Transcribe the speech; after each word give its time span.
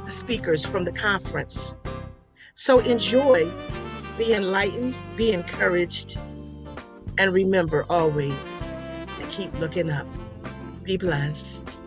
the 0.04 0.10
speakers 0.10 0.64
from 0.64 0.84
the 0.84 0.92
conference. 0.92 1.74
So 2.54 2.78
enjoy, 2.80 3.50
be 4.18 4.34
enlightened, 4.34 4.98
be 5.16 5.32
encouraged, 5.32 6.18
and 7.18 7.32
remember 7.32 7.84
always 7.88 8.64
to 9.18 9.26
keep 9.28 9.52
looking 9.58 9.90
up. 9.90 10.06
Be 10.82 10.96
blessed. 10.96 11.79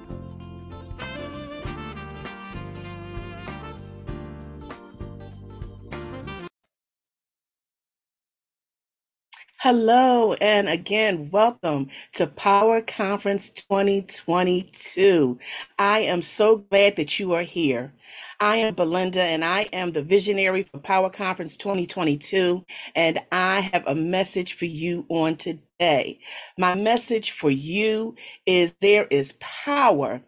Hello, 9.64 10.34
and 10.42 10.68
again, 10.68 11.30
welcome 11.32 11.88
to 12.16 12.28
Power 12.28 12.82
Conference 12.82 13.50
2022. 13.50 15.40
I 15.80 16.00
am 16.00 16.22
so 16.22 16.58
glad 16.58 16.98
that 16.98 17.18
you 17.18 17.32
are 17.32 17.44
here. 17.44 17.94
I 18.42 18.58
am 18.58 18.76
Bulinda, 18.76 19.22
and 19.22 19.42
I 19.42 19.70
am 19.72 19.94
the 19.94 20.04
visionary 20.04 20.64
for 20.64 20.80
Power 20.80 21.10
Conference 21.10 21.56
2022, 21.56 22.66
and 22.94 23.22
I 23.32 23.62
have 23.72 23.88
a 23.88 23.96
message 23.96 24.52
for 24.52 24.66
you 24.66 25.06
on 25.08 25.38
today. 25.38 26.20
My 26.58 26.76
message 26.76 27.32
for 27.32 27.50
you 27.50 28.16
is 28.46 28.76
there 28.82 29.08
is 29.10 29.38
power 29.40 30.22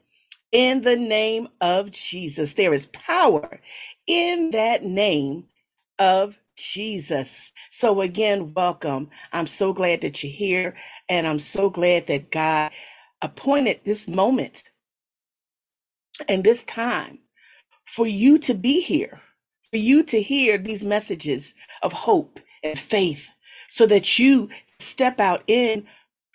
in 0.54 0.82
the 0.82 0.96
name 0.96 1.50
of 1.60 1.92
Jesus. 1.92 2.54
There 2.54 2.74
is 2.74 2.86
power 2.86 3.60
in 4.08 4.52
that 4.52 4.86
name 4.86 5.48
of 6.00 6.40
Jesus. 6.58 7.52
So 7.72 8.02
again, 8.02 8.54
welcome. 8.56 9.10
I'm 9.34 9.48
so 9.48 9.74
glad 9.74 10.02
that 10.02 10.24
you're 10.24 10.32
here 10.34 10.76
and 11.10 11.28
I'm 11.28 11.40
so 11.40 11.70
glad 11.70 12.08
that 12.08 12.32
God 12.32 12.72
appointed 13.22 13.82
this 13.86 14.08
moment 14.08 14.66
and 16.30 16.44
this 16.44 16.64
time 16.66 17.20
for 17.88 18.08
you 18.08 18.38
to 18.40 18.54
be 18.54 18.82
here, 18.82 19.22
for 19.72 19.78
you 19.78 20.04
to 20.06 20.22
hear 20.22 20.58
these 20.58 20.84
messages 20.86 21.56
of 21.84 21.94
hope 21.94 22.40
and 22.64 22.80
faith 22.80 23.30
so 23.70 23.86
that 23.88 24.20
you 24.20 24.50
step 24.80 25.20
out 25.20 25.44
in 25.48 25.88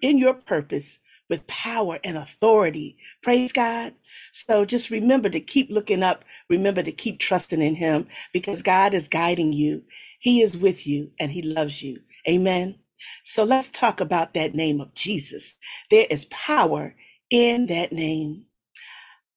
in 0.02 0.18
your 0.18 0.34
purpose 0.34 1.00
with 1.30 1.46
power 1.46 1.98
and 2.04 2.18
authority. 2.18 2.96
Praise 3.22 3.52
God. 3.52 3.94
So 4.32 4.64
just 4.64 4.90
remember 4.90 5.28
to 5.30 5.40
keep 5.40 5.70
looking 5.70 6.02
up. 6.02 6.24
Remember 6.48 6.82
to 6.82 6.92
keep 6.92 7.18
trusting 7.18 7.62
in 7.62 7.76
him 7.76 8.06
because 8.32 8.62
God 8.62 8.94
is 8.94 9.08
guiding 9.08 9.52
you. 9.52 9.84
He 10.20 10.42
is 10.42 10.56
with 10.56 10.86
you 10.86 11.12
and 11.20 11.32
he 11.32 11.42
loves 11.42 11.82
you. 11.82 12.00
Amen. 12.28 12.78
So 13.24 13.44
let's 13.44 13.70
talk 13.70 14.00
about 14.00 14.34
that 14.34 14.54
name 14.54 14.80
of 14.80 14.94
Jesus. 14.94 15.58
There 15.90 16.06
is 16.10 16.26
power 16.26 16.94
in 17.30 17.66
that 17.68 17.92
name. 17.92 18.44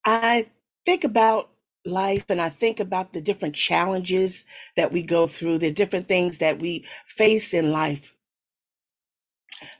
I 0.05 0.49
think 0.85 1.03
about 1.03 1.49
life 1.85 2.25
and 2.29 2.41
I 2.41 2.49
think 2.49 2.79
about 2.79 3.13
the 3.13 3.21
different 3.21 3.55
challenges 3.55 4.45
that 4.75 4.91
we 4.91 5.03
go 5.03 5.27
through, 5.27 5.59
the 5.59 5.71
different 5.71 6.07
things 6.07 6.39
that 6.39 6.59
we 6.59 6.85
face 7.07 7.53
in 7.53 7.71
life. 7.71 8.13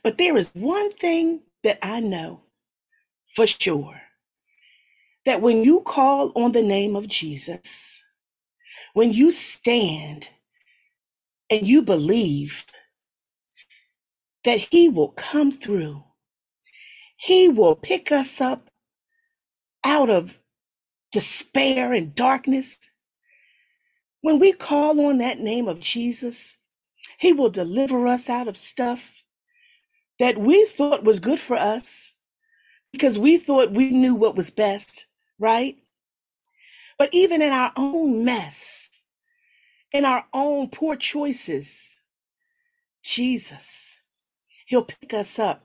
But 0.02 0.18
there 0.18 0.36
is 0.36 0.50
one 0.54 0.92
thing 0.92 1.44
that 1.64 1.78
I 1.82 2.00
know 2.00 2.42
for 3.28 3.46
sure 3.46 4.00
that 5.26 5.42
when 5.42 5.62
you 5.64 5.80
call 5.82 6.32
on 6.36 6.52
the 6.52 6.62
name 6.62 6.96
of 6.96 7.08
Jesus, 7.08 8.02
when 8.94 9.12
you 9.12 9.30
stand 9.32 10.30
and 11.50 11.66
you 11.66 11.82
believe 11.82 12.66
that 14.44 14.58
He 14.70 14.88
will 14.88 15.10
come 15.10 15.52
through, 15.52 16.04
He 17.16 17.48
will 17.48 17.76
pick 17.76 18.12
us 18.12 18.40
up 18.40 18.68
out 19.84 20.10
of 20.10 20.38
despair 21.12 21.92
and 21.92 22.14
darkness. 22.14 22.90
When 24.22 24.38
we 24.40 24.52
call 24.52 25.00
on 25.06 25.18
that 25.18 25.38
name 25.40 25.68
of 25.68 25.80
Jesus, 25.80 26.56
He 27.18 27.32
will 27.32 27.50
deliver 27.50 28.06
us 28.06 28.30
out 28.30 28.48
of 28.48 28.56
stuff 28.56 29.22
that 30.18 30.38
we 30.38 30.66
thought 30.66 31.04
was 31.04 31.20
good 31.20 31.40
for 31.40 31.56
us 31.56 32.14
because 32.92 33.18
we 33.18 33.38
thought 33.38 33.72
we 33.72 33.90
knew 33.90 34.14
what 34.14 34.36
was 34.36 34.50
best, 34.50 35.06
right? 35.38 35.76
But 36.98 37.10
even 37.12 37.42
in 37.42 37.52
our 37.52 37.72
own 37.76 38.24
mess, 38.24 38.90
in 39.92 40.04
our 40.04 40.24
own 40.34 40.70
poor 40.70 40.96
choices, 40.96 41.98
Jesus, 43.04 44.00
He'll 44.66 44.84
pick 44.84 45.14
us 45.14 45.38
up. 45.38 45.64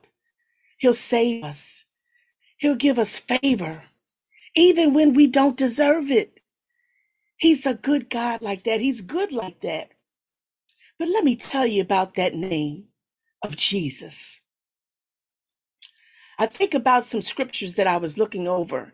He'll 0.78 0.94
save 0.94 1.44
us. 1.44 1.84
He'll 2.58 2.76
give 2.76 2.98
us 2.98 3.18
favor, 3.18 3.84
even 4.56 4.94
when 4.94 5.14
we 5.14 5.28
don't 5.28 5.58
deserve 5.58 6.10
it. 6.10 6.40
He's 7.38 7.66
a 7.66 7.74
good 7.74 8.10
God 8.10 8.42
like 8.42 8.64
that. 8.64 8.80
He's 8.80 9.02
good 9.02 9.32
like 9.32 9.60
that. 9.62 9.90
But 10.98 11.08
let 11.08 11.24
me 11.24 11.36
tell 11.36 11.66
you 11.66 11.82
about 11.82 12.14
that 12.16 12.34
name 12.34 12.88
of 13.44 13.56
Jesus. 13.56 14.40
I 16.38 16.46
think 16.46 16.74
about 16.74 17.04
some 17.06 17.22
scriptures 17.22 17.76
that 17.76 17.86
I 17.86 17.98
was 17.98 18.18
looking 18.18 18.48
over 18.48 18.92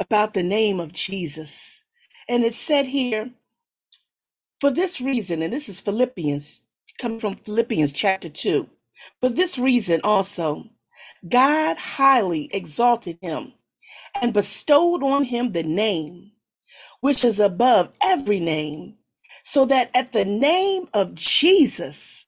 about 0.00 0.34
the 0.34 0.42
name 0.42 0.80
of 0.80 0.92
Jesus. 0.92 1.84
And 2.28 2.44
it 2.44 2.54
said 2.54 2.86
here, 2.86 3.30
for 4.60 4.70
this 4.70 5.00
reason, 5.00 5.42
and 5.42 5.52
this 5.52 5.68
is 5.68 5.80
Philippians, 5.80 6.62
coming 6.98 7.20
from 7.20 7.36
Philippians 7.36 7.92
chapter 7.92 8.28
2. 8.28 8.68
For 9.20 9.28
this 9.30 9.58
reason 9.58 10.00
also, 10.04 10.64
God 11.28 11.76
highly 11.78 12.50
exalted 12.52 13.18
him 13.22 13.52
and 14.20 14.32
bestowed 14.32 15.02
on 15.02 15.24
him 15.24 15.52
the 15.52 15.62
name 15.62 16.32
which 17.00 17.24
is 17.24 17.40
above 17.40 17.90
every 18.02 18.40
name, 18.40 18.96
so 19.44 19.64
that 19.66 19.90
at 19.94 20.12
the 20.12 20.24
name 20.24 20.86
of 20.94 21.14
Jesus, 21.14 22.26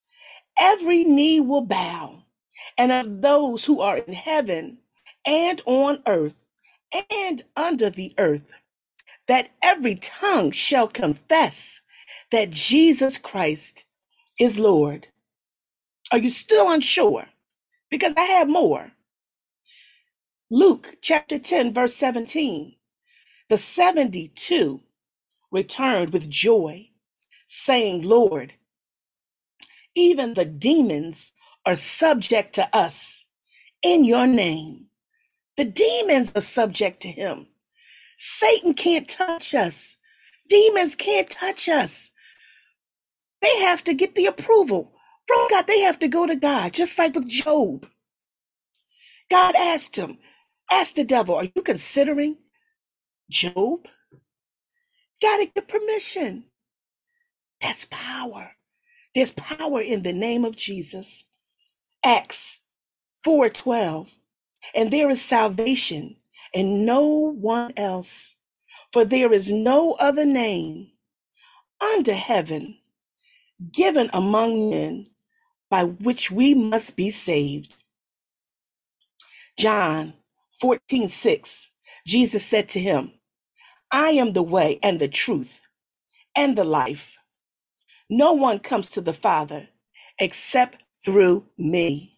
every 0.58 1.04
knee 1.04 1.40
will 1.40 1.62
bow, 1.62 2.22
and 2.78 2.90
of 2.90 3.20
those 3.20 3.64
who 3.64 3.80
are 3.80 3.98
in 3.98 4.14
heaven 4.14 4.78
and 5.26 5.60
on 5.66 6.02
earth 6.06 6.38
and 7.10 7.44
under 7.56 7.90
the 7.90 8.12
earth, 8.18 8.52
that 9.28 9.50
every 9.62 9.96
tongue 9.96 10.52
shall 10.52 10.88
confess 10.88 11.82
that 12.32 12.50
Jesus 12.50 13.18
Christ 13.18 13.84
is 14.40 14.58
Lord. 14.58 15.08
Are 16.12 16.18
you 16.18 16.30
still 16.30 16.70
unsure? 16.72 17.26
Because 17.90 18.14
I 18.16 18.22
have 18.22 18.48
more. 18.50 18.92
Luke 20.50 20.96
chapter 21.02 21.38
10, 21.38 21.74
verse 21.74 21.96
17. 21.96 22.76
The 23.50 23.58
72 23.58 24.80
returned 25.52 26.12
with 26.12 26.30
joy, 26.30 26.90
saying, 27.48 28.02
Lord, 28.02 28.54
even 29.94 30.34
the 30.34 30.46
demons 30.46 31.34
are 31.66 31.76
subject 31.76 32.54
to 32.56 32.68
us 32.76 33.26
in 33.82 34.04
your 34.04 34.26
name. 34.26 34.88
The 35.56 35.64
demons 35.64 36.32
are 36.34 36.40
subject 36.40 37.02
to 37.02 37.08
him. 37.08 37.48
Satan 38.16 38.74
can't 38.74 39.08
touch 39.08 39.54
us. 39.54 39.96
Demons 40.48 40.94
can't 40.94 41.28
touch 41.28 41.68
us. 41.68 42.10
They 43.42 43.60
have 43.60 43.84
to 43.84 43.94
get 43.94 44.14
the 44.14 44.26
approval 44.26 44.92
from 45.26 45.46
God. 45.50 45.66
They 45.66 45.80
have 45.80 45.98
to 46.00 46.08
go 46.08 46.26
to 46.26 46.36
God, 46.36 46.72
just 46.72 46.98
like 46.98 47.14
with 47.14 47.28
Job. 47.28 47.86
God 49.30 49.54
asked 49.56 49.96
him, 49.96 50.18
Ask 50.70 50.94
the 50.94 51.04
devil, 51.04 51.34
are 51.34 51.44
you 51.44 51.62
considering 51.62 52.38
Job? 53.30 53.86
Gotta 55.22 55.46
get 55.54 55.68
permission. 55.68 56.44
That's 57.60 57.86
power. 57.90 58.52
There's 59.14 59.32
power 59.32 59.80
in 59.82 60.02
the 60.02 60.12
name 60.12 60.44
of 60.44 60.56
Jesus. 60.56 61.26
Acts 62.04 62.60
4:12. 63.26 64.16
And 64.74 64.90
there 64.90 65.10
is 65.10 65.22
salvation 65.22 66.16
in 66.54 66.84
no 66.86 67.02
one 67.06 67.72
else, 67.76 68.36
for 68.92 69.04
there 69.04 69.32
is 69.32 69.50
no 69.50 69.94
other 69.94 70.24
name 70.24 70.92
under 71.94 72.14
heaven 72.14 72.78
given 73.72 74.10
among 74.12 74.70
men 74.70 75.08
by 75.70 75.84
which 75.84 76.30
we 76.30 76.54
must 76.54 76.96
be 76.96 77.10
saved. 77.10 77.74
John 79.58 80.14
14:6. 80.62 81.70
Jesus 82.06 82.44
said 82.44 82.68
to 82.70 82.80
him, 82.80 83.12
I 83.92 84.10
am 84.12 84.32
the 84.32 84.42
way 84.42 84.78
and 84.82 85.00
the 85.00 85.08
truth 85.08 85.60
and 86.36 86.56
the 86.56 86.64
life. 86.64 87.18
No 88.10 88.32
one 88.32 88.58
comes 88.60 88.90
to 88.90 89.00
the 89.00 89.14
Father 89.14 89.68
except 90.18 90.82
through 91.04 91.46
me. 91.58 92.11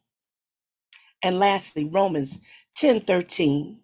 And 1.24 1.40
lastly, 1.40 1.86
Romans 1.86 2.42
10:13. 2.76 3.80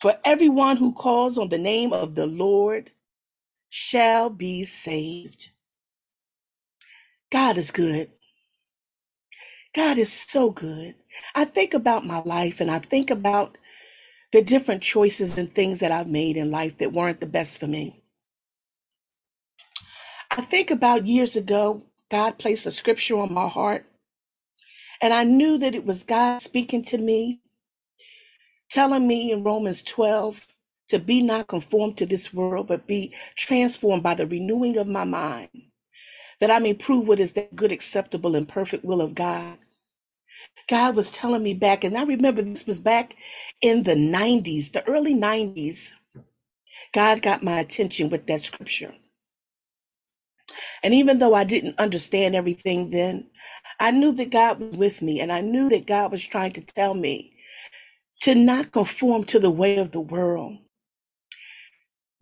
For 0.00 0.14
everyone 0.24 0.78
who 0.78 0.92
calls 0.92 1.38
on 1.38 1.50
the 1.50 1.58
name 1.58 1.92
of 1.92 2.16
the 2.16 2.26
Lord 2.26 2.92
shall 3.70 4.30
be 4.30 4.64
saved. 4.64 5.50
God 7.30 7.58
is 7.58 7.70
good. 7.70 8.10
God 9.74 9.98
is 9.98 10.12
so 10.12 10.50
good. 10.52 10.96
I 11.34 11.44
think 11.46 11.74
about 11.74 12.06
my 12.06 12.20
life 12.24 12.60
and 12.60 12.70
I 12.70 12.80
think 12.80 13.10
about 13.10 13.58
the 14.32 14.42
different 14.42 14.82
choices 14.82 15.38
and 15.38 15.54
things 15.54 15.80
that 15.80 15.92
I've 15.92 16.08
made 16.08 16.36
in 16.36 16.50
life 16.50 16.78
that 16.78 16.92
weren't 16.92 17.20
the 17.20 17.26
best 17.26 17.60
for 17.60 17.66
me. 17.68 18.02
I 20.30 20.42
think 20.42 20.70
about 20.70 21.06
years 21.08 21.36
ago, 21.36 21.84
God 22.10 22.38
placed 22.38 22.66
a 22.66 22.72
scripture 22.72 23.18
on 23.18 23.34
my 23.34 23.48
heart, 23.48 23.86
and 25.02 25.14
I 25.14 25.24
knew 25.24 25.58
that 25.58 25.74
it 25.74 25.86
was 25.86 26.04
God 26.04 26.42
speaking 26.42 26.82
to 26.84 26.98
me, 26.98 27.40
telling 28.70 29.08
me 29.08 29.32
in 29.32 29.44
Romans 29.44 29.82
12 29.82 30.46
to 30.90 30.98
be 31.00 31.22
not 31.22 31.48
conformed 31.48 31.98
to 31.98 32.06
this 32.06 32.34
world, 32.34 32.68
but 32.68 32.86
be 32.86 33.14
transformed 33.36 34.02
by 34.02 34.14
the 34.14 34.26
renewing 34.26 34.76
of 34.78 34.88
my 34.88 35.04
mind, 35.04 35.50
that 36.40 36.50
I 36.50 36.58
may 36.60 36.74
prove 36.74 37.08
what 37.08 37.20
is 37.20 37.34
that 37.34 37.56
good, 37.56 37.72
acceptable, 37.72 38.36
and 38.36 38.48
perfect 38.48 38.84
will 38.84 39.02
of 39.02 39.14
God. 39.14 39.58
God 40.68 40.96
was 40.96 41.12
telling 41.12 41.42
me 41.42 41.54
back, 41.54 41.84
and 41.84 41.96
I 41.96 42.04
remember 42.04 42.42
this 42.42 42.66
was 42.66 42.78
back 42.78 43.16
in 43.62 43.84
the 43.84 43.94
90s, 43.94 44.72
the 44.72 44.86
early 44.88 45.14
90s. 45.14 45.92
God 46.92 47.22
got 47.22 47.42
my 47.44 47.60
attention 47.60 48.10
with 48.10 48.26
that 48.28 48.42
scripture. 48.42 48.94
And 50.82 50.94
even 50.94 51.20
though 51.20 51.34
I 51.34 51.44
didn't 51.44 51.78
understand 51.80 52.36
everything 52.36 52.90
then, 52.90 53.28
I 53.80 53.92
knew 53.92 54.12
that 54.12 54.30
God 54.30 54.60
was 54.60 54.78
with 54.78 55.02
me, 55.02 55.20
and 55.20 55.32
I 55.32 55.42
knew 55.42 55.70
that 55.70 55.86
God 55.86 56.12
was 56.12 56.26
trying 56.26 56.52
to 56.52 56.62
tell 56.62 56.94
me 56.94 57.32
to 58.22 58.34
not 58.34 58.72
conform 58.72 59.24
to 59.24 59.40
the 59.40 59.50
way 59.50 59.78
of 59.78 59.92
the 59.92 60.00
world. 60.00 60.58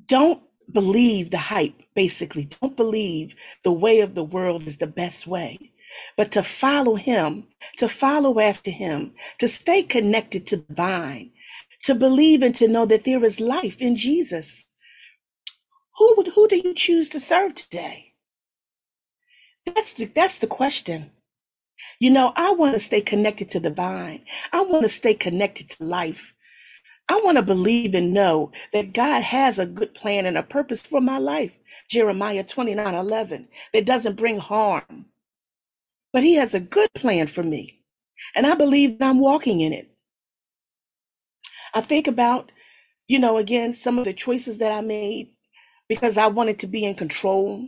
Don't 0.07 0.43
believe 0.73 1.31
the 1.31 1.39
hype, 1.39 1.75
basically. 1.95 2.47
Don't 2.61 2.77
believe 2.77 3.35
the 3.65 3.73
way 3.73 4.01
of 4.01 4.15
the 4.15 4.25
world 4.25 4.65
is 4.65 4.79
the 4.79 4.87
best 4.87 5.27
way, 5.27 5.73
but 6.17 6.33
to 6.33 6.43
follow 6.43 6.97
Him, 6.97 7.49
to 7.79 7.89
follow 7.89 8.41
after 8.41 8.71
Him, 8.71 9.15
to 9.39 9.49
stay 9.49 9.83
connected 9.83 10.47
to 10.49 10.59
the 10.59 10.75
vine, 10.75 11.33
to 11.85 11.95
believe 11.95 12.43
and 12.43 12.55
to 12.57 12.69
know 12.69 12.87
that 12.87 13.05
there 13.05 13.25
is 13.25 13.41
life 13.41 13.83
in 13.83 13.97
Jesus. 13.97 14.71
Who 15.99 16.15
would, 16.17 16.29
who 16.29 16.49
do 16.49 16.57
you 16.57 16.75
choose 16.75 17.09
to 17.11 17.21
serve 17.21 17.55
today? 17.57 18.15
That's 19.67 19.95
the, 19.95 20.07
that's 20.07 20.39
the 20.39 20.47
question. 20.49 21.11
You 22.01 22.11
know, 22.11 22.33
I 22.37 22.53
want 22.53 22.75
to 22.75 22.81
stay 22.81 23.01
connected 23.01 23.49
to 23.51 23.61
the 23.61 23.71
vine. 23.71 24.25
I 24.53 24.63
want 24.63 24.83
to 24.83 24.89
stay 24.89 25.15
connected 25.15 25.69
to 25.71 25.85
life. 25.85 26.33
I 27.09 27.21
want 27.25 27.39
to 27.39 27.43
believe 27.43 27.95
and 27.95 28.13
know 28.13 28.53
that 28.73 28.93
God 28.93 29.23
has 29.23 29.59
a 29.59 29.67
good 29.67 29.95
plan 29.95 30.27
and 30.27 30.37
a 30.37 30.43
purpose 30.43 30.85
for 30.85 31.01
my 31.01 31.19
life. 31.19 31.59
Jeremiah 31.91 32.45
29 32.45 32.95
11. 32.95 33.49
That 33.73 33.87
doesn't 33.87 34.17
bring 34.17 34.39
harm, 34.39 35.07
but 36.13 36.23
He 36.23 36.35
has 36.35 36.55
a 36.55 36.61
good 36.61 36.93
plan 36.95 37.27
for 37.27 37.43
me. 37.43 37.83
And 38.35 38.47
I 38.47 38.55
believe 38.55 38.99
that 38.99 39.09
I'm 39.09 39.21
walking 39.21 39.61
in 39.61 39.73
it. 39.73 39.91
I 41.75 41.81
think 41.81 42.07
about, 42.07 42.53
you 43.07 43.19
know, 43.19 43.39
again, 43.39 43.73
some 43.75 43.99
of 43.99 44.05
the 44.05 44.13
choices 44.13 44.59
that 44.59 44.73
I 44.73 44.81
made 44.81 45.31
because 45.89 46.19
I 46.19 46.27
wanted 46.27 46.59
to 46.61 46.67
be 46.67 46.85
in 46.85 46.95
control, 46.95 47.67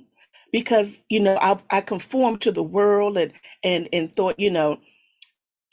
because, 0.52 1.04
you 1.08 1.20
know, 1.20 1.38
I, 1.40 1.58
I 1.70 1.80
conformed 1.82 2.42
to 2.42 2.52
the 2.52 2.62
world 2.62 3.18
and, 3.18 3.32
and, 3.64 3.88
and 3.92 4.14
thought, 4.14 4.40
you 4.40 4.50
know, 4.50 4.78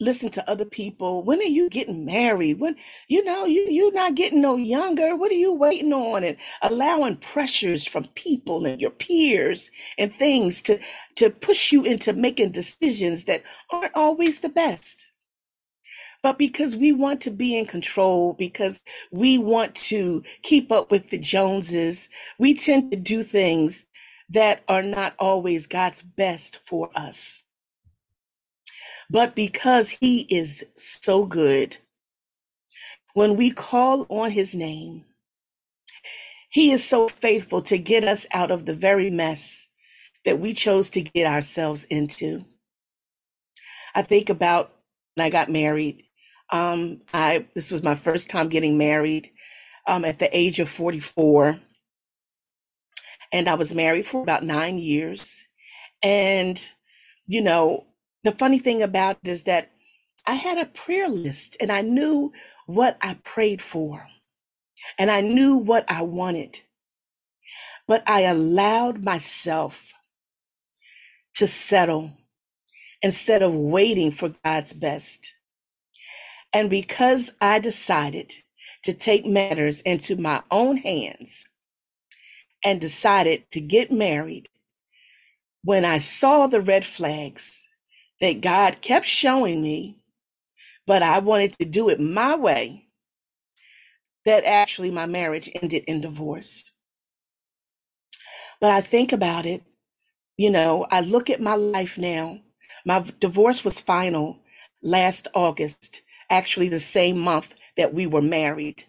listen 0.02 0.30
to 0.32 0.52
other 0.52 0.66
people. 0.66 1.24
When 1.24 1.40
are 1.40 1.44
you 1.46 1.70
getting 1.70 2.06
married? 2.06 2.60
When 2.62 2.78
you 3.10 3.26
know 3.26 3.46
you 3.46 3.68
you're 3.70 3.94
not 3.94 4.16
getting 4.16 4.42
no 4.42 4.58
younger. 4.58 5.16
What 5.18 5.32
are 5.32 5.36
you 5.36 5.54
waiting 5.54 5.94
on? 5.94 6.24
And 6.26 6.38
allowing 6.64 7.18
pressures 7.18 7.88
from 7.88 8.06
people 8.16 8.68
and 8.68 8.82
your 8.82 8.92
peers 8.92 9.72
and 9.98 10.14
things 10.16 10.62
to 10.64 10.80
to 11.18 11.32
push 11.32 11.74
you 11.74 11.86
into 11.86 12.14
making 12.14 12.54
decisions 12.54 13.26
that 13.26 13.44
aren't 13.72 13.96
always 13.96 14.42
the 14.42 14.50
best. 14.50 15.08
But 16.24 16.40
because 16.40 16.76
we 16.76 16.92
want 16.94 17.22
to 17.22 17.32
be 17.32 17.58
in 17.58 17.66
control, 17.68 18.34
because 18.34 18.84
we 19.12 19.38
want 19.38 19.76
to 19.76 20.24
keep 20.44 20.72
up 20.72 20.92
with 20.92 21.12
the 21.12 21.20
Joneses, 21.20 22.10
we 22.40 22.54
tend 22.56 22.92
to 22.92 22.98
do 22.98 23.24
things 23.24 23.88
that 24.30 24.64
are 24.68 24.84
not 24.84 25.16
always 25.20 25.68
God's 25.68 26.02
best 26.02 26.60
for 26.66 26.90
us. 26.96 27.44
But 29.10 29.36
because 29.36 29.92
he 29.92 30.22
is 30.30 30.66
so 30.76 31.26
good, 31.26 31.78
when 33.14 33.38
we 33.38 33.52
call 33.52 34.06
on 34.10 34.32
his 34.32 34.56
name, 34.56 35.06
he 36.50 36.72
is 36.72 36.86
so 36.88 37.08
faithful 37.08 37.62
to 37.64 37.78
get 37.78 38.04
us 38.04 38.28
out 38.34 38.52
of 38.52 38.66
the 38.66 38.74
very 38.76 39.10
mess 39.10 39.70
that 40.26 40.40
we 40.40 40.54
chose 40.54 40.90
to 40.92 41.02
get 41.02 41.28
ourselves 41.28 41.86
into. 41.86 42.46
I 43.96 44.02
think 44.04 44.30
about 44.30 44.74
when 45.16 45.26
I 45.26 45.30
got 45.30 45.50
married. 45.50 46.04
Um, 46.52 47.02
I 47.14 47.48
this 47.56 47.72
was 47.72 47.84
my 47.84 47.96
first 47.96 48.30
time 48.30 48.50
getting 48.50 48.78
married 48.78 49.32
um, 49.88 50.06
at 50.06 50.20
the 50.20 50.36
age 50.38 50.60
of 50.60 50.70
44, 50.70 51.60
and 53.32 53.48
I 53.48 53.56
was 53.56 53.74
married 53.74 54.06
for 54.06 54.22
about 54.22 54.44
nine 54.44 54.78
years. 54.78 55.46
And 56.04 56.64
you 57.26 57.42
know, 57.42 57.86
the 58.24 58.32
funny 58.32 58.60
thing 58.60 58.82
about 58.82 59.18
it 59.24 59.30
is 59.30 59.44
that 59.44 59.70
I 60.26 60.36
had 60.36 60.58
a 60.58 60.66
prayer 60.66 61.08
list 61.10 61.58
and 61.62 61.72
I 61.72 61.82
knew 61.82 62.32
what 62.66 62.98
I 63.02 63.16
prayed 63.24 63.62
for 63.62 64.08
and 64.98 65.12
I 65.12 65.22
knew 65.22 65.58
what 65.58 65.90
I 65.90 66.02
wanted. 66.02 66.62
But 67.88 68.04
I 68.08 68.22
allowed 68.22 69.04
myself 69.04 69.94
to 71.36 71.48
settle 71.48 72.12
instead 73.02 73.42
of 73.42 73.54
waiting 73.56 74.12
for 74.12 74.34
God's 74.44 74.74
best. 74.74 75.34
And 76.54 76.70
because 76.70 77.32
I 77.40 77.60
decided 77.60 78.34
to 78.84 78.94
take 78.94 79.26
matters 79.26 79.82
into 79.82 80.16
my 80.16 80.44
own 80.52 80.78
hands 80.78 81.48
and 82.68 82.82
decided 82.82 83.50
to 83.50 83.62
get 83.62 83.94
married, 83.94 84.50
when 85.64 85.86
I 85.86 86.00
saw 86.00 86.48
the 86.48 86.60
red 86.60 86.86
flags 86.86 87.70
that 88.20 88.42
God 88.42 88.82
kept 88.82 89.06
showing 89.06 89.62
me, 89.62 90.04
but 90.86 91.02
I 91.02 91.20
wanted 91.20 91.58
to 91.60 91.66
do 91.66 91.88
it 91.88 92.02
my 92.02 92.36
way, 92.36 92.90
that 94.26 94.44
actually 94.44 94.92
my 94.92 95.06
marriage 95.06 95.50
ended 95.62 95.86
in 95.88 96.02
divorce. 96.02 96.70
But 98.60 98.72
I 98.72 98.82
think 98.82 99.14
about 99.14 99.46
it, 99.46 99.64
you 100.36 100.52
know, 100.52 100.86
I 100.92 101.00
look 101.00 101.30
at 101.30 101.40
my 101.40 101.56
life 101.56 101.98
now. 101.98 102.42
My 102.86 103.06
divorce 103.22 103.64
was 103.64 103.80
final 103.80 104.40
last 104.84 105.30
August, 105.34 106.02
actually 106.30 106.68
the 106.68 106.82
same 106.82 107.18
month 107.18 107.56
that 107.78 107.94
we 107.94 108.08
were 108.08 108.22
married. 108.22 108.84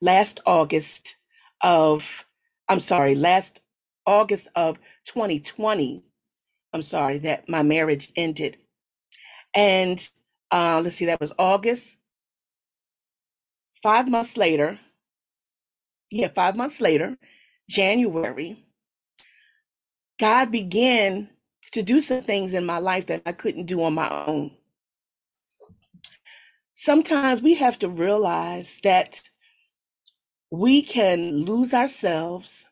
Last 0.00 0.40
August 0.44 1.14
of, 1.62 2.26
I'm 2.70 2.78
sorry, 2.78 3.16
last 3.16 3.60
August 4.06 4.46
of 4.54 4.78
2020, 5.06 6.04
I'm 6.72 6.82
sorry, 6.82 7.18
that 7.18 7.48
my 7.48 7.64
marriage 7.64 8.12
ended. 8.14 8.58
And 9.56 10.00
uh, 10.52 10.80
let's 10.82 10.94
see, 10.94 11.06
that 11.06 11.18
was 11.18 11.32
August. 11.36 11.98
Five 13.82 14.08
months 14.08 14.36
later, 14.36 14.78
yeah, 16.12 16.28
five 16.28 16.56
months 16.56 16.80
later, 16.80 17.18
January, 17.68 18.56
God 20.20 20.52
began 20.52 21.28
to 21.72 21.82
do 21.82 22.00
some 22.00 22.22
things 22.22 22.54
in 22.54 22.64
my 22.64 22.78
life 22.78 23.06
that 23.06 23.22
I 23.26 23.32
couldn't 23.32 23.66
do 23.66 23.82
on 23.82 23.94
my 23.94 24.08
own. 24.26 24.52
Sometimes 26.72 27.42
we 27.42 27.54
have 27.54 27.80
to 27.80 27.88
realize 27.88 28.78
that 28.84 29.28
we 30.50 30.82
can 30.82 31.44
lose 31.44 31.74
ourselves 31.74 32.66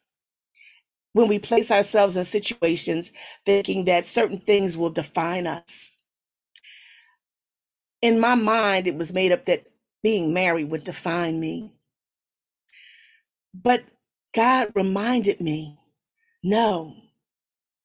when 1.12 1.28
we 1.28 1.38
place 1.38 1.70
ourselves 1.70 2.16
in 2.16 2.24
situations 2.24 3.12
thinking 3.46 3.86
that 3.86 4.06
certain 4.06 4.38
things 4.38 4.76
will 4.76 4.90
define 4.90 5.46
us. 5.46 5.92
In 8.02 8.20
my 8.20 8.34
mind, 8.34 8.86
it 8.86 8.96
was 8.96 9.12
made 9.12 9.32
up 9.32 9.46
that 9.46 9.66
being 10.02 10.34
married 10.34 10.70
would 10.70 10.84
define 10.84 11.40
me. 11.40 11.72
But 13.54 13.84
God 14.34 14.72
reminded 14.74 15.40
me 15.40 15.78
no, 16.42 16.94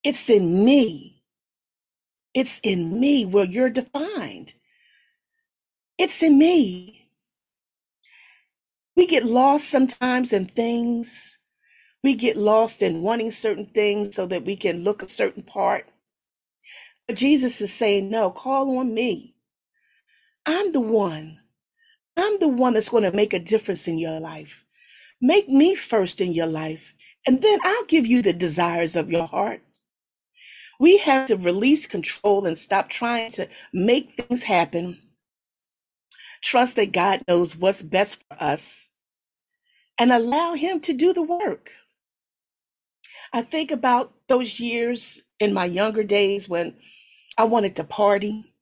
it's 0.03 0.29
in 0.29 0.65
me. 0.65 1.23
It's 2.33 2.59
in 2.63 2.99
me 2.99 3.25
where 3.25 3.45
you're 3.45 3.69
defined. 3.71 4.53
It's 5.97 6.23
in 6.23 6.39
me. 6.39 7.02
We 8.95 9.07
get 9.07 9.25
lost 9.25 9.69
sometimes 9.69 10.33
in 10.33 10.45
things. 10.45 11.37
We 12.03 12.15
get 12.15 12.37
lost 12.37 12.81
in 12.81 13.01
wanting 13.01 13.31
certain 13.31 13.67
things 13.67 14.15
so 14.15 14.25
that 14.27 14.45
we 14.45 14.55
can 14.55 14.83
look 14.83 15.01
a 15.01 15.09
certain 15.09 15.43
part. 15.43 15.87
But 17.07 17.17
Jesus 17.17 17.61
is 17.61 17.73
saying, 17.73 18.09
no, 18.09 18.29
call 18.31 18.77
on 18.77 18.93
me. 18.93 19.35
I'm 20.45 20.71
the 20.73 20.81
one. 20.81 21.39
I'm 22.17 22.39
the 22.39 22.47
one 22.47 22.73
that's 22.73 22.89
going 22.89 23.03
to 23.03 23.15
make 23.15 23.33
a 23.33 23.39
difference 23.39 23.87
in 23.87 23.97
your 23.97 24.19
life. 24.19 24.65
Make 25.21 25.49
me 25.49 25.75
first 25.75 26.21
in 26.21 26.33
your 26.33 26.47
life, 26.47 26.93
and 27.25 27.41
then 27.41 27.59
I'll 27.63 27.85
give 27.85 28.05
you 28.05 28.21
the 28.21 28.33
desires 28.33 28.95
of 28.95 29.09
your 29.09 29.27
heart. 29.27 29.61
We 30.79 30.97
have 30.99 31.27
to 31.27 31.37
release 31.37 31.87
control 31.87 32.45
and 32.45 32.57
stop 32.57 32.89
trying 32.89 33.31
to 33.31 33.47
make 33.73 34.15
things 34.17 34.43
happen. 34.43 34.99
Trust 36.43 36.75
that 36.77 36.91
God 36.91 37.23
knows 37.27 37.55
what's 37.57 37.83
best 37.83 38.23
for 38.27 38.41
us 38.43 38.91
and 39.99 40.11
allow 40.11 40.53
Him 40.53 40.79
to 40.81 40.93
do 40.93 41.13
the 41.13 41.23
work. 41.23 41.71
I 43.33 43.41
think 43.41 43.71
about 43.71 44.13
those 44.27 44.59
years 44.59 45.23
in 45.39 45.53
my 45.53 45.65
younger 45.65 46.03
days 46.03 46.49
when 46.49 46.75
I 47.37 47.45
wanted 47.45 47.75
to 47.77 47.83
party 47.83 48.53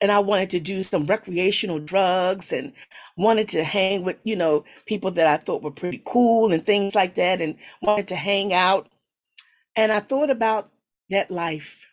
and 0.00 0.12
I 0.12 0.20
wanted 0.20 0.50
to 0.50 0.60
do 0.60 0.82
some 0.82 1.06
recreational 1.06 1.80
drugs 1.80 2.52
and 2.52 2.72
wanted 3.16 3.48
to 3.50 3.64
hang 3.64 4.04
with, 4.04 4.18
you 4.24 4.36
know, 4.36 4.64
people 4.86 5.10
that 5.12 5.26
I 5.26 5.38
thought 5.38 5.62
were 5.62 5.72
pretty 5.72 6.02
cool 6.06 6.52
and 6.52 6.64
things 6.64 6.94
like 6.94 7.16
that 7.16 7.40
and 7.40 7.56
wanted 7.82 8.08
to 8.08 8.16
hang 8.16 8.52
out. 8.52 8.88
And 9.76 9.92
I 9.92 10.00
thought 10.00 10.30
about 10.30 10.70
that 11.10 11.30
life. 11.30 11.86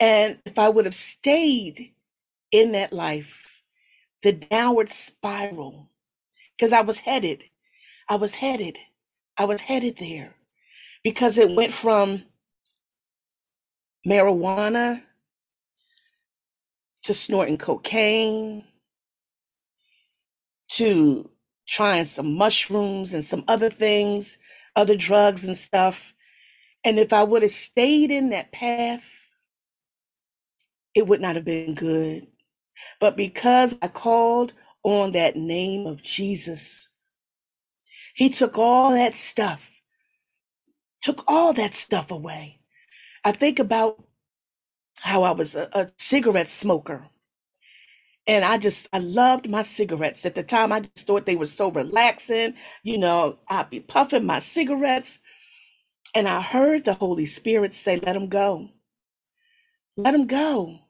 And 0.00 0.38
if 0.46 0.58
I 0.58 0.68
would 0.68 0.84
have 0.84 0.94
stayed 0.94 1.94
in 2.52 2.72
that 2.72 2.92
life, 2.92 3.62
the 4.22 4.32
downward 4.32 4.90
spiral, 4.90 5.90
because 6.56 6.72
I 6.72 6.82
was 6.82 7.00
headed, 7.00 7.44
I 8.08 8.16
was 8.16 8.36
headed, 8.36 8.78
I 9.38 9.46
was 9.46 9.62
headed 9.62 9.96
there 9.98 10.34
because 11.02 11.38
it 11.38 11.50
went 11.50 11.72
from 11.72 12.24
marijuana 14.06 15.02
to 17.04 17.14
snorting 17.14 17.58
cocaine 17.58 18.64
to 20.68 21.30
trying 21.68 22.04
some 22.04 22.36
mushrooms 22.36 23.14
and 23.14 23.24
some 23.24 23.44
other 23.48 23.70
things, 23.70 24.38
other 24.76 24.96
drugs 24.96 25.44
and 25.44 25.56
stuff. 25.56 26.14
And 26.84 26.98
if 26.98 27.12
I 27.12 27.24
would 27.24 27.42
have 27.42 27.50
stayed 27.52 28.10
in 28.10 28.30
that 28.30 28.52
path, 28.52 29.04
it 30.94 31.06
would 31.06 31.20
not 31.20 31.36
have 31.36 31.44
been 31.44 31.74
good. 31.74 32.26
But 33.00 33.16
because 33.16 33.76
I 33.82 33.88
called 33.88 34.54
on 34.84 35.12
that 35.12 35.36
name 35.36 35.86
of 35.86 36.02
Jesus, 36.02 36.88
He 38.14 38.30
took 38.30 38.58
all 38.58 38.92
that 38.92 39.14
stuff, 39.14 39.80
took 41.02 41.24
all 41.28 41.52
that 41.54 41.74
stuff 41.74 42.10
away. 42.10 42.60
I 43.24 43.32
think 43.32 43.58
about 43.58 44.02
how 45.00 45.24
I 45.24 45.32
was 45.32 45.54
a, 45.54 45.68
a 45.74 45.88
cigarette 45.98 46.48
smoker. 46.48 47.08
And 48.26 48.44
I 48.44 48.58
just, 48.58 48.88
I 48.92 48.98
loved 49.00 49.50
my 49.50 49.62
cigarettes. 49.62 50.26
At 50.26 50.34
the 50.36 50.44
time, 50.44 50.72
I 50.72 50.80
just 50.80 51.06
thought 51.06 51.26
they 51.26 51.36
were 51.36 51.46
so 51.46 51.70
relaxing. 51.70 52.54
You 52.84 52.98
know, 52.98 53.38
I'd 53.48 53.70
be 53.70 53.80
puffing 53.80 54.26
my 54.26 54.40
cigarettes. 54.40 55.20
And 56.14 56.28
I 56.28 56.42
heard 56.42 56.84
the 56.84 56.94
Holy 56.94 57.26
Spirit 57.26 57.74
say, 57.74 57.96
let 57.98 58.14
them 58.14 58.28
go. 58.28 58.70
Let 59.96 60.12
them 60.12 60.26
go. 60.26 60.80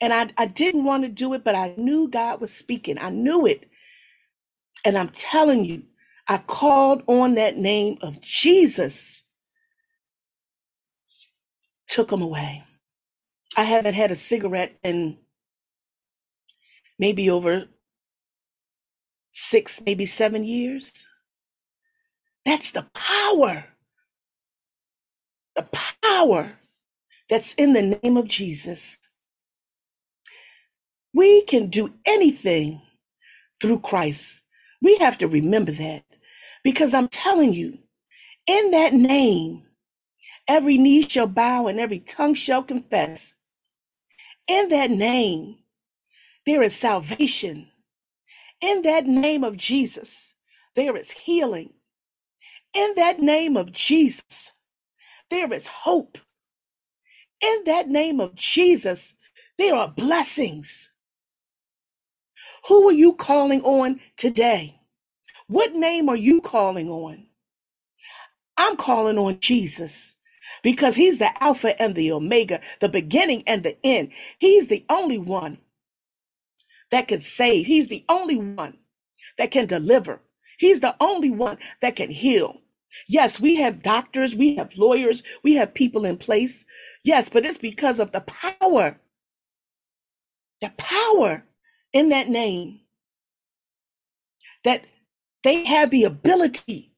And 0.00 0.12
I, 0.12 0.28
I 0.38 0.46
didn't 0.46 0.84
want 0.84 1.04
to 1.04 1.10
do 1.10 1.34
it, 1.34 1.44
but 1.44 1.56
I 1.56 1.74
knew 1.78 2.08
God 2.08 2.40
was 2.40 2.52
speaking. 2.52 2.98
I 3.00 3.10
knew 3.10 3.46
it. 3.46 3.68
And 4.84 4.98
I'm 4.98 5.10
telling 5.10 5.64
you, 5.64 5.84
I 6.28 6.38
called 6.38 7.02
on 7.08 7.36
that 7.36 7.56
name 7.56 7.98
of 8.02 8.20
Jesus, 8.22 9.24
took 11.88 12.12
him 12.12 12.22
away. 12.22 12.64
I 13.56 13.64
haven't 13.64 13.94
had 13.94 14.10
a 14.12 14.16
cigarette 14.16 14.78
in 14.84 15.18
maybe 16.98 17.30
over 17.30 17.66
six, 19.32 19.82
maybe 19.86 20.06
seven 20.06 20.44
years. 20.44 21.06
That's 22.44 22.72
the 22.72 22.86
power, 22.94 23.66
the 25.56 25.68
power 26.02 26.54
that's 27.30 27.54
in 27.54 27.74
the 27.74 27.98
name 28.02 28.16
of 28.16 28.28
Jesus. 28.28 29.00
We 31.16 31.42
can 31.44 31.68
do 31.68 31.94
anything 32.06 32.82
through 33.60 33.80
Christ. 33.80 34.42
We 34.82 34.96
have 34.98 35.18
to 35.18 35.28
remember 35.28 35.72
that 35.72 36.04
because 36.64 36.94
I'm 36.94 37.08
telling 37.08 37.54
you, 37.54 37.78
in 38.46 38.72
that 38.72 38.94
name, 38.94 39.64
every 40.48 40.78
knee 40.78 41.02
shall 41.08 41.28
bow 41.28 41.68
and 41.68 41.80
every 41.80 42.00
tongue 42.00 42.34
shall 42.34 42.62
confess. 42.62 43.34
In 44.48 44.70
that 44.70 44.90
name, 44.90 45.58
there 46.46 46.62
is 46.62 46.76
salvation. 46.76 47.68
In 48.62 48.82
that 48.82 49.06
name 49.06 49.44
of 49.44 49.56
Jesus, 49.56 50.34
there 50.76 50.96
is 50.96 51.10
healing. 51.12 51.74
In 52.74 52.94
that 52.96 53.20
name 53.20 53.56
of 53.56 53.72
Jesus, 53.72 54.52
there 55.30 55.52
is 55.52 55.66
hope. 55.66 56.18
In 57.42 57.64
that 57.66 57.88
name 57.88 58.20
of 58.20 58.34
Jesus, 58.34 59.14
there 59.58 59.74
are 59.76 59.88
blessings. 59.88 60.90
Who 62.68 62.88
are 62.88 62.92
you 62.92 63.14
calling 63.14 63.62
on 63.62 64.00
today? 64.16 64.80
What 65.48 65.74
name 65.74 66.08
are 66.08 66.16
you 66.16 66.40
calling 66.40 66.88
on? 66.88 67.26
I'm 68.56 68.76
calling 68.76 69.18
on 69.18 69.40
Jesus 69.40 70.16
because 70.62 70.96
he's 70.96 71.18
the 71.18 71.30
Alpha 71.42 71.80
and 71.80 71.94
the 71.94 72.12
Omega, 72.12 72.60
the 72.80 72.88
beginning 72.88 73.44
and 73.46 73.62
the 73.62 73.76
end. 73.84 74.12
He's 74.38 74.68
the 74.68 74.84
only 74.88 75.18
one 75.18 75.58
that 76.90 77.08
can 77.08 77.20
save. 77.20 77.66
He's 77.66 77.88
the 77.88 78.04
only 78.08 78.38
one 78.38 78.74
that 79.38 79.50
can 79.50 79.66
deliver. 79.66 80.22
He's 80.58 80.80
the 80.80 80.96
only 81.00 81.30
one 81.30 81.58
that 81.82 81.96
can 81.96 82.10
heal. 82.10 82.62
Yes, 83.08 83.40
we 83.40 83.56
have 83.56 83.82
doctors, 83.82 84.34
we 84.34 84.56
have 84.56 84.76
lawyers, 84.76 85.22
we 85.42 85.54
have 85.54 85.74
people 85.74 86.04
in 86.04 86.16
place. 86.16 86.64
Yes, 87.04 87.28
but 87.28 87.44
it's 87.44 87.58
because 87.58 88.00
of 88.00 88.12
the 88.12 88.22
power, 88.22 88.98
the 90.62 90.72
power 90.78 91.44
in 91.92 92.10
that 92.10 92.28
name 92.28 92.80
that 94.64 94.84
they 95.44 95.64
have 95.64 95.90
the 95.90 96.04
ability 96.04 96.92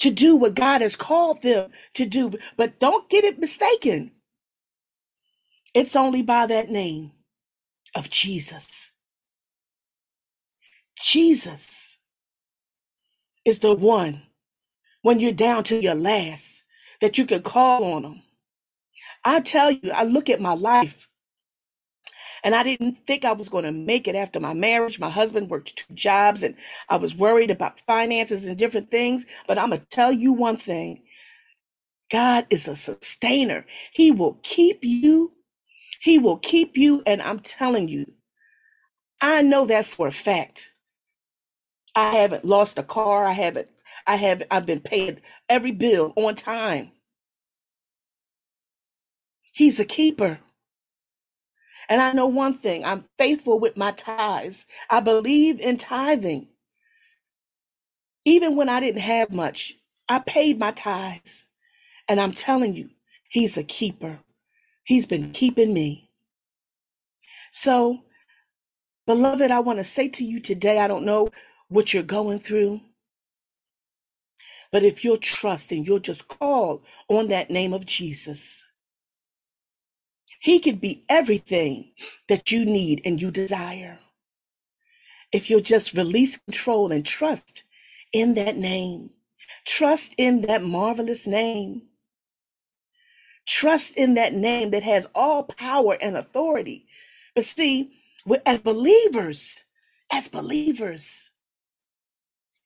to 0.00 0.10
do 0.10 0.36
what 0.36 0.54
God 0.56 0.82
has 0.82 0.96
called 0.96 1.42
them 1.42 1.70
to 1.94 2.06
do. 2.06 2.32
But 2.56 2.80
don't 2.80 3.08
get 3.10 3.24
it 3.24 3.40
mistaken. 3.40 4.12
It's 5.74 5.96
only 5.96 6.22
by 6.22 6.46
that 6.46 6.70
name 6.70 7.12
of 7.96 8.10
Jesus. 8.10 8.92
Jesus 11.02 11.98
is 13.44 13.60
the 13.60 13.74
one 13.74 14.22
when 15.02 15.20
you're 15.20 15.32
down 15.32 15.64
to 15.66 15.80
your 15.82 15.96
last 15.96 16.64
that 17.00 17.18
you 17.18 17.26
can 17.26 17.42
call 17.42 17.84
on 17.94 18.04
him. 18.04 18.22
I 19.24 19.40
tell 19.40 19.72
you, 19.72 19.92
I 19.94 20.04
look 20.04 20.30
at 20.30 20.40
my 20.42 20.54
life 20.54 21.09
and 22.44 22.54
I 22.54 22.62
didn't 22.62 23.06
think 23.06 23.24
I 23.24 23.32
was 23.32 23.48
going 23.48 23.64
to 23.64 23.72
make 23.72 24.08
it 24.08 24.14
after 24.14 24.40
my 24.40 24.54
marriage. 24.54 24.98
My 25.00 25.10
husband 25.10 25.50
worked 25.50 25.76
two 25.76 25.94
jobs 25.94 26.42
and 26.42 26.56
I 26.88 26.96
was 26.96 27.14
worried 27.14 27.50
about 27.50 27.80
finances 27.80 28.44
and 28.44 28.56
different 28.56 28.90
things. 28.90 29.26
But 29.46 29.58
I'm 29.58 29.70
going 29.70 29.80
to 29.80 29.86
tell 29.88 30.12
you 30.12 30.32
one 30.32 30.56
thing 30.56 31.02
God 32.10 32.46
is 32.50 32.68
a 32.68 32.76
sustainer, 32.76 33.66
He 33.92 34.10
will 34.10 34.38
keep 34.42 34.80
you. 34.82 35.32
He 36.00 36.18
will 36.18 36.38
keep 36.38 36.76
you. 36.76 37.02
And 37.06 37.22
I'm 37.22 37.40
telling 37.40 37.88
you, 37.88 38.06
I 39.20 39.42
know 39.42 39.66
that 39.66 39.86
for 39.86 40.06
a 40.08 40.12
fact. 40.12 40.72
I 41.94 42.16
haven't 42.16 42.44
lost 42.44 42.78
a 42.78 42.82
car. 42.82 43.26
I 43.26 43.32
haven't, 43.32 43.68
I 44.06 44.16
have, 44.16 44.42
I've 44.50 44.66
been 44.66 44.80
paying 44.80 45.20
every 45.48 45.72
bill 45.72 46.12
on 46.16 46.34
time. 46.34 46.92
He's 49.52 49.80
a 49.80 49.84
keeper. 49.84 50.40
And 51.90 52.02
I 52.02 52.12
know 52.12 52.28
one 52.28 52.54
thing 52.54 52.84
I'm 52.84 53.06
faithful 53.18 53.60
with 53.60 53.78
my 53.78 53.92
tithes. 53.92 54.66
I 54.90 55.00
believe 55.00 55.60
in 55.60 55.78
tithing. 55.78 56.48
Even 58.24 58.56
when 58.56 58.68
I 58.68 58.80
didn't 58.80 59.02
have 59.02 59.32
much, 59.32 59.74
I 60.08 60.20
paid 60.20 60.58
my 60.58 60.72
tithes. 60.72 61.46
And 62.08 62.20
I'm 62.20 62.32
telling 62.32 62.74
you, 62.76 62.90
He's 63.30 63.56
a 63.56 63.64
keeper. 63.64 64.20
He's 64.84 65.06
been 65.06 65.32
keeping 65.32 65.74
me. 65.74 66.10
So, 67.52 68.00
beloved, 69.06 69.50
I 69.50 69.60
want 69.60 69.78
to 69.78 69.84
say 69.84 70.08
to 70.10 70.24
you 70.24 70.40
today 70.40 70.80
I 70.80 70.88
don't 70.88 71.04
know 71.06 71.30
what 71.68 71.94
you're 71.94 72.02
going 72.04 72.40
through, 72.40 72.80
but 74.72 74.84
if 74.84 75.04
you'll 75.04 75.18
trust 75.18 75.72
and 75.72 75.86
you'll 75.86 76.00
just 76.00 76.28
call 76.28 76.82
on 77.08 77.28
that 77.28 77.50
name 77.50 77.72
of 77.74 77.86
Jesus, 77.86 78.64
He 80.40 80.60
could 80.60 80.80
be 80.80 81.04
everything 81.10 81.92
that 82.28 82.52
you 82.52 82.66
need 82.66 83.02
and 83.06 83.22
you 83.22 83.32
desire. 83.32 84.00
If 85.32 85.50
you'll 85.50 85.60
just 85.62 85.94
release 85.94 86.38
control 86.38 86.92
and 86.92 87.06
trust 87.06 87.64
in 88.12 88.34
that 88.34 88.56
name, 88.56 89.10
trust 89.66 90.14
in 90.18 90.42
that 90.42 90.62
marvelous 90.62 91.26
name. 91.26 91.82
Trust 93.48 93.96
in 93.96 94.14
that 94.14 94.34
name 94.34 94.70
that 94.72 94.84
has 94.84 95.06
all 95.14 95.44
power 95.44 95.98
and 96.00 96.16
authority. 96.16 96.86
But 97.34 97.44
see, 97.44 97.90
as 98.46 98.60
believers, 98.60 99.64
as 100.12 100.28
believers, 100.28 101.30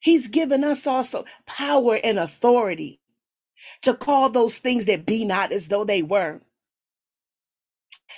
He's 0.00 0.28
given 0.28 0.64
us 0.64 0.86
also 0.86 1.24
power 1.46 1.98
and 2.04 2.18
authority 2.18 3.00
to 3.82 3.94
call 3.94 4.30
those 4.30 4.58
things 4.58 4.86
that 4.86 5.06
be 5.06 5.24
not 5.24 5.52
as 5.52 5.68
though 5.68 5.84
they 5.84 6.02
were. 6.02 6.42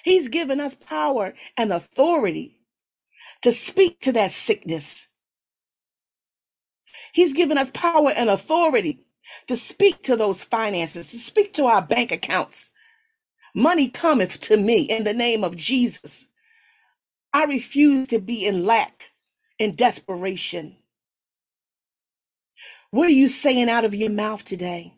He's 0.06 0.28
given 0.28 0.60
us 0.60 0.76
power 0.76 1.34
and 1.58 1.74
authority 1.74 2.52
to 3.42 3.52
speak 3.52 4.00
to 4.02 4.12
that 4.12 4.32
sickness. 4.32 5.08
He's 7.14 7.34
given 7.34 7.58
us 7.58 7.70
power 7.70 8.12
and 8.16 8.30
authority 8.30 9.06
to 9.48 9.56
speak 9.56 10.02
to 10.04 10.16
those 10.16 10.44
finances, 10.44 11.10
to 11.10 11.18
speak 11.18 11.54
to 11.54 11.66
our 11.66 11.82
bank 11.82 12.12
accounts. 12.12 12.72
Money 13.54 13.88
cometh 13.88 14.40
to 14.40 14.56
me 14.56 14.82
in 14.82 15.04
the 15.04 15.14
name 15.14 15.44
of 15.44 15.56
Jesus. 15.56 16.28
I 17.32 17.44
refuse 17.44 18.08
to 18.08 18.20
be 18.20 18.46
in 18.46 18.66
lack, 18.66 19.12
in 19.58 19.76
desperation. 19.76 20.76
What 22.90 23.08
are 23.08 23.12
you 23.12 23.28
saying 23.28 23.70
out 23.70 23.84
of 23.84 23.94
your 23.94 24.10
mouth 24.10 24.44
today? 24.44 24.94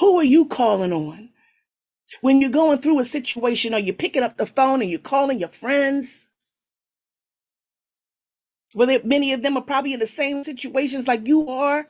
Who 0.00 0.18
are 0.18 0.24
you 0.24 0.46
calling 0.46 0.92
on? 0.92 1.30
When 2.20 2.40
you're 2.40 2.50
going 2.50 2.78
through 2.78 3.00
a 3.00 3.04
situation, 3.04 3.74
are 3.74 3.80
you're 3.80 3.94
picking 3.94 4.22
up 4.22 4.36
the 4.36 4.46
phone 4.46 4.80
and 4.82 4.90
you're 4.90 5.00
calling 5.00 5.38
your 5.40 5.48
friends? 5.48 6.26
Well, 8.74 8.98
many 9.04 9.32
of 9.32 9.42
them 9.42 9.56
are 9.56 9.62
probably 9.62 9.92
in 9.94 10.00
the 10.00 10.06
same 10.06 10.44
situations 10.44 11.08
like 11.08 11.26
you 11.26 11.48
are. 11.48 11.88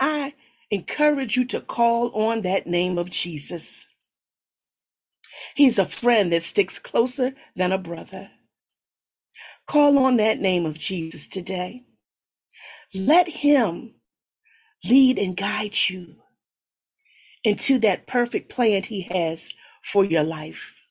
I 0.00 0.34
encourage 0.70 1.36
you 1.36 1.44
to 1.46 1.60
call 1.60 2.10
on 2.14 2.42
that 2.42 2.66
name 2.66 2.98
of 2.98 3.10
Jesus. 3.10 3.86
He's 5.54 5.78
a 5.78 5.84
friend 5.84 6.32
that 6.32 6.42
sticks 6.42 6.78
closer 6.78 7.34
than 7.56 7.72
a 7.72 7.78
brother. 7.78 8.30
Call 9.66 9.98
on 9.98 10.16
that 10.16 10.38
name 10.40 10.66
of 10.66 10.78
Jesus 10.78 11.28
today. 11.28 11.84
Let 12.94 13.28
him 13.28 13.94
lead 14.84 15.18
and 15.18 15.36
guide 15.36 15.76
you 15.88 16.16
into 17.44 17.78
that 17.80 18.06
perfect 18.06 18.50
plan 18.50 18.82
he 18.82 19.02
has 19.02 19.52
for 19.82 20.04
your 20.04 20.22
life. 20.22 20.82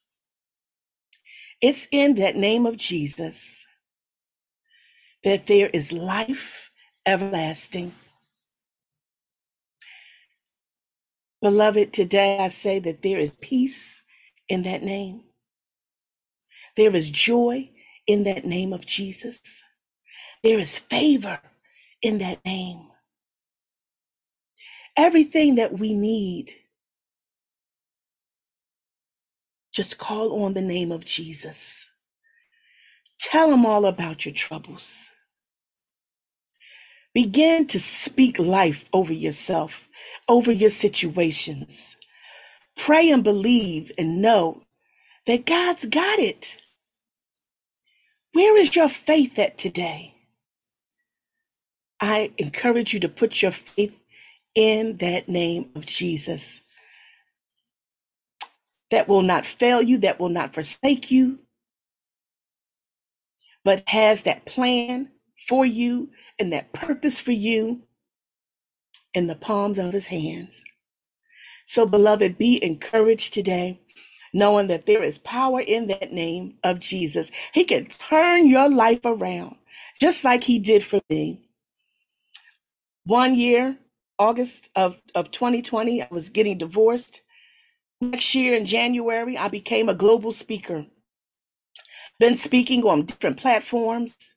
It's 1.62 1.88
in 1.92 2.16
that 2.16 2.36
name 2.36 2.66
of 2.66 2.78
Jesus 2.78 3.68
that 5.24 5.48
there 5.48 5.70
is 5.74 5.92
life 5.92 6.72
everlasting. 7.06 7.94
Beloved, 11.42 11.94
today 11.94 12.40
I 12.40 12.50
say 12.50 12.80
that 12.80 13.02
there 13.02 13.20
is 13.20 13.34
peace 13.42 14.04
in 14.50 14.64
that 14.64 14.84
name. 14.84 15.24
There 16.78 16.96
is 16.96 17.10
joy 17.10 17.70
in 18.08 18.24
that 18.26 18.46
name 18.46 18.74
of 18.74 18.86
Jesus. 18.86 19.64
There 20.44 20.60
is 20.60 20.80
favor 20.80 21.40
in 22.02 22.20
that 22.20 22.44
name. 22.46 22.90
Everything 24.98 25.56
that 25.56 25.80
we 25.80 25.94
need, 25.94 26.52
just 29.74 29.98
call 29.98 30.44
on 30.44 30.54
the 30.54 30.62
name 30.62 30.92
of 30.92 31.06
Jesus. 31.06 31.90
Tell 33.20 33.52
him 33.54 33.66
all 33.66 33.86
about 33.86 34.26
your 34.26 34.34
troubles. 34.36 35.12
Begin 37.14 37.68
to 37.68 37.80
speak 37.80 38.40
life 38.40 38.90
over 38.94 39.14
yourself, 39.14 39.90
over 40.30 40.52
your 40.52 40.70
situations. 40.72 41.98
Pray 42.78 43.12
and 43.12 43.24
believe 43.24 43.92
and 43.98 44.22
know 44.22 44.64
that 45.28 45.46
God's 45.46 45.86
got 45.86 46.20
it. 46.20 46.58
Where 48.34 48.58
is 48.58 48.76
your 48.76 48.90
faith 48.90 49.40
at 49.40 49.58
today? 49.58 50.16
I 52.02 52.32
encourage 52.38 52.94
you 52.94 53.00
to 53.02 53.10
put 53.10 53.42
your 53.42 53.52
faith 53.52 54.00
in 54.56 54.98
that 54.98 55.30
name 55.30 55.72
of 55.76 55.86
Jesus. 55.86 56.62
That 58.92 59.08
will 59.08 59.24
not 59.24 59.46
fail 59.46 59.82
you, 59.82 60.00
that 60.00 60.20
will 60.20 60.30
not 60.30 60.54
forsake 60.54 61.12
you, 61.12 61.40
but 63.66 63.84
has 63.90 64.24
that 64.24 64.46
plan 64.46 65.12
for 65.48 65.66
you 65.66 66.12
and 66.40 66.54
that 66.54 66.74
purpose 66.74 67.20
for 67.20 67.32
you 67.34 67.84
in 69.14 69.28
the 69.28 69.36
palms 69.36 69.80
of 69.80 69.94
his 69.94 70.08
hands. 70.08 70.64
So, 71.66 71.86
beloved, 71.88 72.38
be 72.38 72.64
encouraged 72.64 73.34
today, 73.34 73.82
knowing 74.34 74.68
that 74.68 74.88
there 74.88 75.04
is 75.04 75.20
power 75.20 75.62
in 75.62 75.88
that 75.88 76.14
name 76.14 76.56
of 76.64 76.80
Jesus. 76.80 77.32
He 77.54 77.66
can 77.66 77.88
turn 77.88 78.48
your 78.50 78.70
life 78.70 79.02
around, 79.06 79.58
just 80.02 80.24
like 80.26 80.44
he 80.46 80.60
did 80.60 80.84
for 80.84 81.02
me. 81.10 81.42
One 83.06 83.36
year, 83.36 83.78
August 84.20 84.70
of, 84.76 85.02
of 85.16 85.32
2020, 85.32 86.04
I 86.04 86.08
was 86.12 86.30
getting 86.30 86.58
divorced. 86.58 87.22
Next 88.02 88.36
year 88.36 88.54
in 88.54 88.66
January, 88.66 89.38
I 89.38 89.48
became 89.48 89.90
a 89.90 89.94
global 89.94 90.32
speaker. 90.32 90.86
Been 92.20 92.36
speaking 92.36 92.84
on 92.84 93.06
different 93.06 93.38
platforms. 93.38 94.36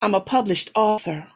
I'm 0.00 0.14
a 0.14 0.20
published 0.20 0.70
author. 0.74 1.28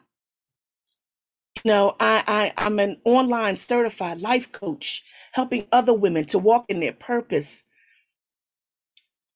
You 1.63 1.71
know, 1.71 1.95
I, 1.99 2.23
I, 2.57 2.65
I'm 2.65 2.79
an 2.79 2.97
online 3.05 3.55
certified 3.55 4.19
life 4.19 4.51
coach, 4.51 5.03
helping 5.33 5.67
other 5.71 5.93
women 5.93 6.25
to 6.25 6.39
walk 6.39 6.65
in 6.69 6.79
their 6.79 6.93
purpose 6.93 7.63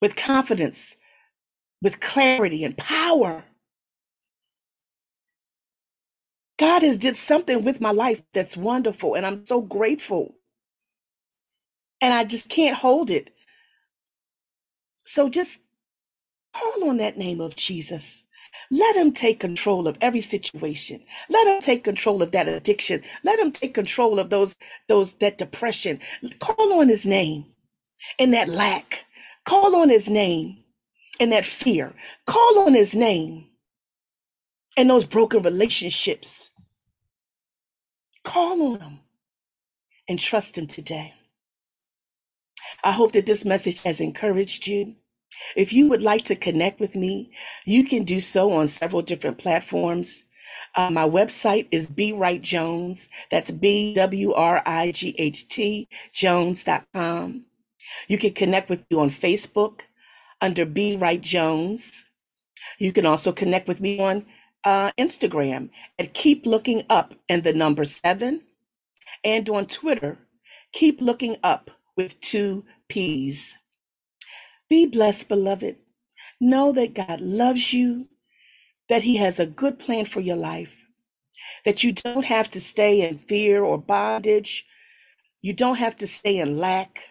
with 0.02 0.16
confidence, 0.16 0.98
with 1.82 2.00
clarity 2.00 2.64
and 2.64 2.78
power. 2.78 3.46
God 6.60 6.84
has 6.84 7.00
did 7.00 7.18
something 7.18 7.65
with 7.65 7.82
my 7.82 7.91
life 7.91 8.24
that's 8.34 8.58
wonderful, 8.58 9.15
and 9.15 9.26
I'm 9.26 9.46
so 9.46 9.62
grateful. 9.62 10.36
And 12.02 12.13
I 12.13 12.26
just 12.26 12.50
can't 12.50 12.78
hold 12.78 13.10
it. 13.12 13.32
So 15.04 15.30
just 15.30 15.62
call 16.56 16.89
on 16.89 16.98
that 16.98 17.18
name 17.18 17.41
of 17.41 17.56
Jesus. 17.56 18.24
Let 18.72 18.96
him 18.98 19.13
take 19.13 19.39
control 19.39 19.88
of 19.88 19.98
every 20.02 20.22
situation. 20.22 21.02
Let 21.30 21.48
him 21.48 21.62
take 21.62 21.84
control 21.84 22.22
of 22.24 22.32
that 22.34 22.48
addiction. 22.50 23.04
Let 23.24 23.39
him 23.39 23.52
take 23.52 23.74
control 23.76 24.20
of 24.20 24.30
those, 24.30 24.58
those, 24.89 25.13
that 25.15 25.38
depression. 25.39 26.00
Call 26.39 26.74
on 26.82 26.89
his 26.89 27.06
name 27.06 27.46
and 28.20 28.34
that 28.34 28.50
lack. 28.50 29.06
Call 29.46 29.76
on 29.78 29.89
his 29.89 30.10
name 30.10 30.58
and 31.20 31.32
that 31.32 31.46
fear. 31.46 31.96
Call 32.28 32.60
on 32.60 32.74
his 32.74 32.96
name 32.96 33.48
and 34.78 34.90
those 34.90 35.06
broken 35.06 35.42
relationships. 35.42 36.50
Call 38.24 38.74
on 38.74 38.80
him 38.82 39.00
and 40.08 40.20
trust 40.20 40.58
him 40.58 40.68
today. 40.68 41.14
I 42.84 42.92
hope 42.92 43.14
that 43.14 43.26
this 43.26 43.46
message 43.46 43.84
has 43.84 44.00
encouraged 44.00 44.68
you. 44.68 44.96
If 45.56 45.74
you 45.74 45.90
would 45.90 46.02
like 46.02 46.24
to 46.26 46.36
connect 46.36 46.80
with 46.80 46.96
me, 46.96 47.32
you 47.66 47.84
can 47.84 48.04
do 48.04 48.20
so 48.20 48.52
on 48.52 48.68
several 48.68 49.02
different 49.02 49.38
platforms. 49.38 50.24
Uh, 50.76 50.90
my 50.90 51.08
website 51.08 51.68
is 51.72 51.88
B 51.88 52.12
Wright 52.12 52.42
Jones. 52.42 53.10
That's 53.32 53.52
B 53.52 53.96
W 53.96 54.34
R 54.34 54.62
I 54.66 54.92
G 54.92 55.16
H 55.18 55.48
T 55.48 55.88
Jones.com. 56.14 57.46
You 58.08 58.18
can 58.18 58.34
connect 58.34 58.70
with 58.70 58.84
you 58.90 59.00
on 59.00 59.10
Facebook 59.10 59.82
under 60.42 60.66
B 60.66 60.98
Wright 60.98 61.22
Jones. 61.22 62.06
You 62.78 62.92
can 62.92 63.06
also 63.06 63.32
connect 63.32 63.68
with 63.68 63.82
me 63.82 64.00
on 64.00 64.26
uh, 64.65 64.91
Instagram 64.99 65.69
at 65.99 66.13
Keep 66.15 66.45
Looking 66.47 66.84
Up 66.89 67.15
and 67.30 67.43
the 67.43 67.54
number 67.54 67.86
seven, 67.86 68.43
and 69.23 69.49
on 69.49 69.67
Twitter, 69.67 70.19
Keep 70.73 71.01
Looking 71.01 71.38
Up 71.43 71.71
with 71.97 72.19
two 72.21 72.65
P's. 72.89 73.58
Be 74.69 74.86
blessed, 74.88 75.30
beloved. 75.30 75.78
Know 76.41 76.71
that 76.73 76.95
God 76.95 77.21
loves 77.21 77.73
you, 77.73 78.10
that 78.89 79.04
He 79.04 79.17
has 79.17 79.39
a 79.39 79.47
good 79.47 79.80
plan 79.80 80.06
for 80.06 80.21
your 80.21 80.38
life, 80.38 80.86
that 81.65 81.84
you 81.84 81.93
don't 81.93 82.25
have 82.25 82.49
to 82.51 82.62
stay 82.62 83.08
in 83.08 83.19
fear 83.19 83.63
or 83.63 83.78
bondage. 83.80 84.65
You 85.41 85.54
don't 85.54 85.78
have 85.78 85.97
to 85.97 86.08
stay 86.08 86.39
in 86.39 86.58
lack. 86.58 87.01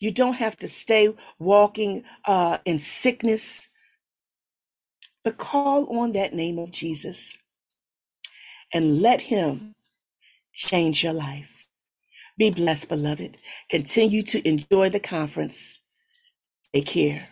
You 0.00 0.12
don't 0.12 0.34
have 0.34 0.56
to 0.58 0.68
stay 0.68 1.14
walking 1.38 2.04
uh, 2.26 2.58
in 2.66 2.78
sickness, 2.80 3.69
but 5.24 5.38
call 5.38 5.98
on 5.98 6.12
that 6.12 6.34
name 6.34 6.58
of 6.58 6.72
Jesus 6.72 7.36
and 8.74 9.02
let 9.02 9.22
Him 9.22 9.74
change 10.52 11.04
your 11.04 11.12
life. 11.14 11.66
Be 12.38 12.50
blessed, 12.50 12.88
beloved. 12.88 13.38
Continue 13.70 14.22
to 14.24 14.48
enjoy 14.48 14.90
the 14.90 15.00
conference. 15.00 15.80
Take 16.74 16.86
care. 16.86 17.28